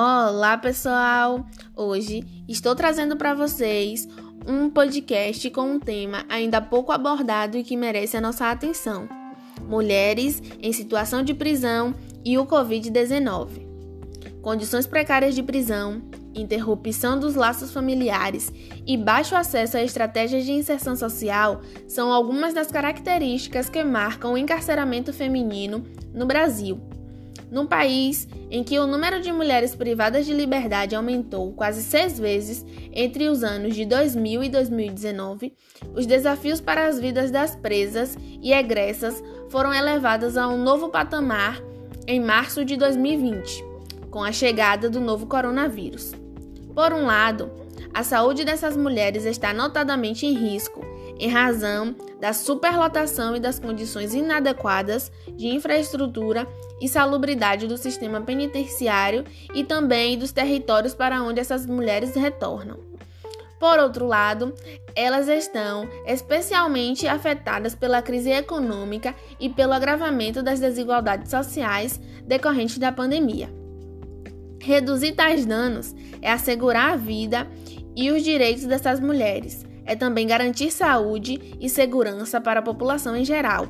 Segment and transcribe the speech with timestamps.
[0.00, 1.44] Olá, pessoal!
[1.74, 4.08] Hoje estou trazendo para vocês
[4.46, 9.08] um podcast com um tema ainda pouco abordado e que merece a nossa atenção:
[9.68, 13.66] mulheres em situação de prisão e o Covid-19.
[14.40, 16.00] Condições precárias de prisão,
[16.32, 18.52] interrupção dos laços familiares
[18.86, 24.38] e baixo acesso a estratégias de inserção social são algumas das características que marcam o
[24.38, 25.82] encarceramento feminino
[26.14, 26.87] no Brasil.
[27.50, 32.64] Num país em que o número de mulheres privadas de liberdade aumentou quase seis vezes
[32.92, 35.54] entre os anos de 2000 e 2019,
[35.94, 41.62] os desafios para as vidas das presas e egressas foram elevados a um novo patamar
[42.06, 43.64] em março de 2020,
[44.10, 46.12] com a chegada do novo coronavírus.
[46.74, 47.50] Por um lado,
[47.92, 50.87] a saúde dessas mulheres está notadamente em risco
[51.18, 56.46] em razão da superlotação e das condições inadequadas de infraestrutura
[56.80, 62.88] e salubridade do sistema penitenciário e também dos territórios para onde essas mulheres retornam.
[63.58, 64.54] Por outro lado,
[64.94, 72.92] elas estão especialmente afetadas pela crise econômica e pelo agravamento das desigualdades sociais decorrentes da
[72.92, 73.50] pandemia.
[74.60, 77.48] Reduzir tais danos é assegurar a vida
[77.96, 83.24] e os direitos dessas mulheres, é também garantir saúde e segurança para a população em
[83.24, 83.66] geral.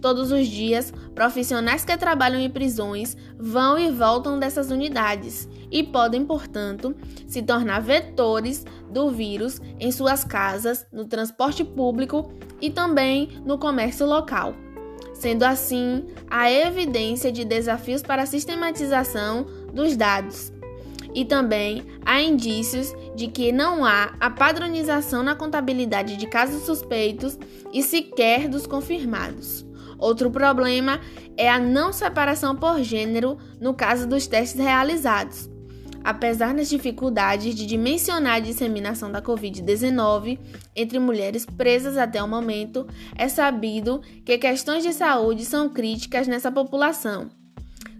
[0.00, 6.26] Todos os dias, profissionais que trabalham em prisões vão e voltam dessas unidades e podem,
[6.26, 6.94] portanto,
[7.26, 12.30] se tornar vetores do vírus em suas casas, no transporte público
[12.60, 14.54] e também no comércio local.
[15.14, 20.52] Sendo assim, há evidência de desafios para a sistematização dos dados,
[21.14, 27.38] e também há indícios de que não há a padronização na contabilidade de casos suspeitos
[27.72, 29.64] e sequer dos confirmados.
[29.96, 31.00] Outro problema
[31.36, 35.48] é a não separação por gênero no caso dos testes realizados.
[36.02, 40.38] Apesar das dificuldades de dimensionar a disseminação da Covid-19
[40.76, 42.86] entre mulheres presas até o momento,
[43.16, 47.30] é sabido que questões de saúde são críticas nessa população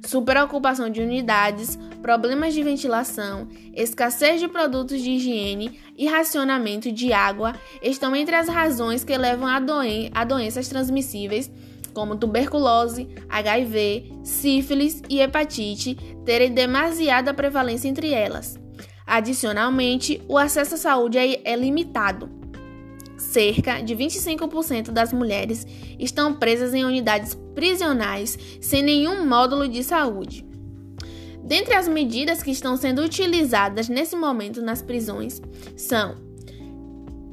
[0.05, 7.55] superocupação de unidades, problemas de ventilação, escassez de produtos de higiene e racionamento de água
[7.83, 11.51] estão entre as razões que levam a, doen a doenças transmissíveis
[11.93, 15.95] como tuberculose, HIV, sífilis e hepatite
[16.25, 18.59] terem demasiada prevalência entre elas.
[19.07, 22.45] Adicionalmente, o acesso à saúde é, é limitado
[23.17, 25.67] cerca de 25% das mulheres
[25.99, 30.45] estão presas em unidades prisionais sem nenhum módulo de saúde.
[31.43, 35.43] Dentre as medidas que estão sendo utilizadas nesse momento nas prisões
[35.77, 36.15] são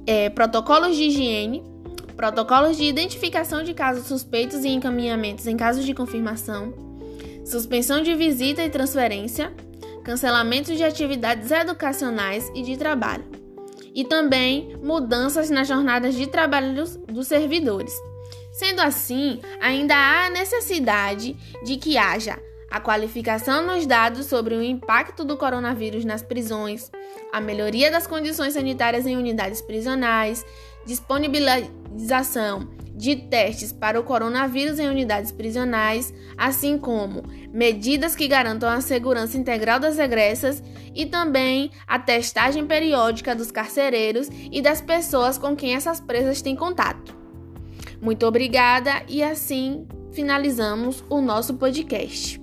[0.05, 1.63] é, protocolos de higiene,
[2.15, 6.73] protocolos de identificação de casos suspeitos e encaminhamentos em casos de confirmação,
[7.45, 9.53] suspensão de visita e transferência,
[10.03, 13.23] cancelamento de atividades educacionais e de trabalho
[13.93, 17.93] e também mudanças nas jornadas de trabalho dos servidores.
[18.51, 22.37] Sendo assim, ainda há a necessidade de que haja
[22.69, 26.89] a qualificação nos dados sobre o impacto do coronavírus nas prisões,
[27.31, 30.45] a melhoria das condições sanitárias em unidades prisionais,
[30.85, 38.79] disponibilização de testes para o coronavírus em unidades prisionais, assim como medidas que garantam a
[38.79, 40.63] segurança integral das egressas
[40.93, 46.55] e também a testagem periódica dos carcereiros e das pessoas com quem essas presas têm
[46.55, 47.20] contato.
[48.01, 52.40] Muito obrigada e assim finalizamos o nosso podcast.